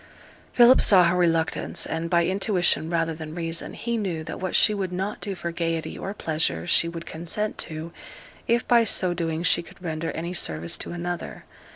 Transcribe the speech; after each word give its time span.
Philip 0.53 0.81
saw 0.81 1.03
her 1.03 1.15
reluctance, 1.15 1.85
and, 1.85 2.09
by 2.09 2.25
intuition 2.25 2.89
rather 2.89 3.13
than 3.13 3.35
reason, 3.35 3.75
he 3.75 3.97
knew 3.97 4.23
that 4.23 4.39
what 4.39 4.55
she 4.55 4.73
would 4.73 4.91
not 4.91 5.21
do 5.21 5.35
for 5.35 5.51
gaiety 5.51 5.95
or 5.95 6.11
pleasure 6.15 6.65
she 6.65 6.87
would 6.89 7.05
consent 7.05 7.59
to, 7.59 7.91
if 8.47 8.67
by 8.67 8.83
so 8.83 9.13
doing 9.13 9.43
she 9.43 9.61
could 9.61 9.79
render 9.79 10.09
any 10.13 10.33
service 10.33 10.75
to 10.77 10.91
another. 10.91 11.43